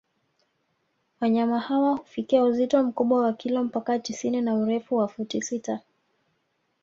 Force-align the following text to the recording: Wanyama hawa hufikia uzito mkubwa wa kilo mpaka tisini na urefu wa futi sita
Wanyama 1.21 1.59
hawa 1.59 1.95
hufikia 1.97 2.43
uzito 2.43 2.83
mkubwa 2.83 3.21
wa 3.21 3.33
kilo 3.33 3.63
mpaka 3.63 3.99
tisini 3.99 4.41
na 4.41 4.55
urefu 4.55 4.95
wa 4.95 5.07
futi 5.07 5.41
sita 5.41 5.79